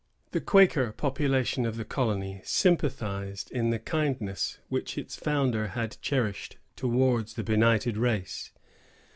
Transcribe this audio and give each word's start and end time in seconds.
The 0.31 0.41
Quaker 0.41 0.93
population 0.93 1.63
of 1.63 1.77
the 1.77 1.85
colony 1.85 2.41
sympathized 2.43 3.51
in 3.51 3.69
the 3.69 3.77
kindness 3.77 4.57
which 4.67 4.97
its 4.97 5.15
founder 5.15 5.67
had 5.67 5.97
cherished 6.01 6.57
towards 6.75 7.35
the 7.35 7.43
benighted 7.43 7.97
race. 7.97 8.51